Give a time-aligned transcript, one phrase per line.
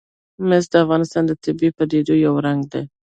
[0.47, 2.83] مس د افغانستان د طبیعي پدیدو یو رنګ دی.